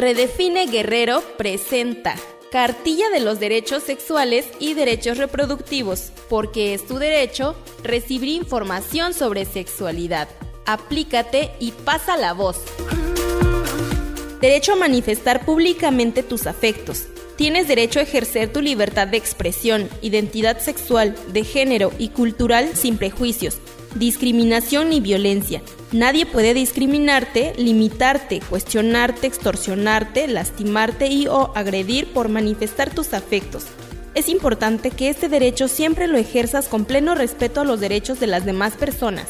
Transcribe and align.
Redefine 0.00 0.64
Guerrero 0.64 1.22
presenta 1.36 2.14
Cartilla 2.50 3.10
de 3.10 3.20
los 3.20 3.38
Derechos 3.38 3.82
Sexuales 3.82 4.46
y 4.58 4.72
Derechos 4.72 5.18
Reproductivos, 5.18 6.10
porque 6.30 6.72
es 6.72 6.86
tu 6.86 6.98
derecho 6.98 7.54
recibir 7.82 8.30
información 8.30 9.12
sobre 9.12 9.44
sexualidad. 9.44 10.26
Aplícate 10.64 11.50
y 11.60 11.72
pasa 11.72 12.16
la 12.16 12.32
voz. 12.32 12.62
Derecho 14.40 14.72
a 14.72 14.76
manifestar 14.76 15.44
públicamente 15.44 16.22
tus 16.22 16.46
afectos. 16.46 17.04
Tienes 17.36 17.68
derecho 17.68 18.00
a 18.00 18.04
ejercer 18.04 18.50
tu 18.50 18.62
libertad 18.62 19.06
de 19.06 19.18
expresión, 19.18 19.90
identidad 20.00 20.60
sexual, 20.60 21.14
de 21.34 21.44
género 21.44 21.92
y 21.98 22.08
cultural 22.08 22.74
sin 22.74 22.96
prejuicios, 22.96 23.58
discriminación 23.94 24.90
ni 24.90 25.00
violencia. 25.00 25.62
Nadie 25.92 26.26
puede 26.26 26.54
discriminarte, 26.54 27.54
limitarte, 27.56 28.40
cuestionarte, 28.40 29.26
extorsionarte, 29.26 30.28
lastimarte 30.28 31.08
y 31.08 31.26
o 31.26 31.52
agredir 31.54 32.12
por 32.12 32.28
manifestar 32.28 32.90
tus 32.90 33.12
afectos. 33.12 33.66
Es 34.14 34.28
importante 34.28 34.90
que 34.90 35.08
este 35.08 35.28
derecho 35.28 35.68
siempre 35.68 36.08
lo 36.08 36.18
ejerzas 36.18 36.68
con 36.68 36.84
pleno 36.84 37.14
respeto 37.14 37.60
a 37.60 37.64
los 37.64 37.80
derechos 37.80 38.18
de 38.20 38.26
las 38.26 38.44
demás 38.44 38.74
personas. 38.74 39.26